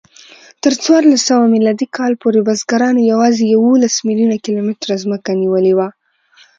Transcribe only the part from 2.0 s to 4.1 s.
پورې بزګرانو یواځې یوولس